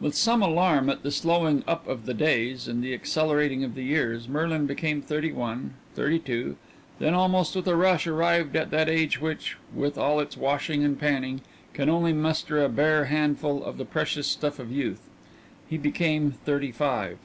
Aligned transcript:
With 0.00 0.16
some 0.16 0.42
alarm 0.42 0.90
at 0.90 1.04
the 1.04 1.12
slowing 1.12 1.62
up 1.68 1.86
of 1.86 2.04
the 2.04 2.12
days 2.12 2.66
and 2.66 2.82
the 2.82 2.92
accelerating 2.92 3.62
of 3.62 3.76
the 3.76 3.84
years, 3.84 4.26
Merlin 4.28 4.66
became 4.66 5.00
thirty 5.00 5.30
one, 5.30 5.74
thirty 5.94 6.18
two 6.18 6.56
then 6.98 7.14
almost 7.14 7.54
with 7.54 7.68
a 7.68 7.76
rush 7.76 8.04
arrived 8.04 8.56
at 8.56 8.72
that 8.72 8.88
age 8.88 9.20
which, 9.20 9.56
with 9.72 9.96
all 9.96 10.18
its 10.18 10.36
washing 10.36 10.82
and 10.82 10.98
panning, 10.98 11.42
can 11.74 11.88
only 11.88 12.12
muster 12.12 12.64
a 12.64 12.68
bare 12.68 13.04
handful 13.04 13.62
of 13.62 13.78
the 13.78 13.84
precious 13.84 14.26
stuff 14.26 14.58
of 14.58 14.72
youth: 14.72 15.08
he 15.68 15.78
became 15.78 16.32
thirty 16.32 16.72
five. 16.72 17.18